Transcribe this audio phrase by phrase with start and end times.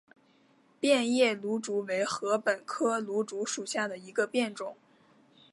[0.79, 4.75] 变叶芦竹为禾本科芦竹属下的一个变种。